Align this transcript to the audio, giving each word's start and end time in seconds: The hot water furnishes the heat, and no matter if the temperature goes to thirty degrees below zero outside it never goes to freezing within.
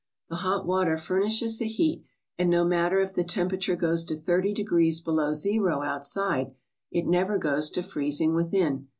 The 0.29 0.37
hot 0.37 0.65
water 0.65 0.97
furnishes 0.97 1.59
the 1.59 1.67
heat, 1.67 2.03
and 2.35 2.49
no 2.49 2.65
matter 2.65 3.01
if 3.01 3.13
the 3.13 3.23
temperature 3.23 3.75
goes 3.75 4.03
to 4.05 4.15
thirty 4.15 4.51
degrees 4.51 4.99
below 4.99 5.31
zero 5.33 5.83
outside 5.83 6.55
it 6.91 7.05
never 7.05 7.37
goes 7.37 7.69
to 7.69 7.83
freezing 7.83 8.33
within. 8.33 8.87